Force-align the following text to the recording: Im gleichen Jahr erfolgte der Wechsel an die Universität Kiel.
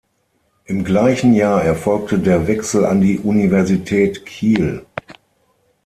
Im 0.65 0.83
gleichen 0.83 1.31
Jahr 1.35 1.63
erfolgte 1.63 2.17
der 2.17 2.47
Wechsel 2.47 2.85
an 2.85 3.01
die 3.01 3.19
Universität 3.19 4.25
Kiel. 4.25 4.83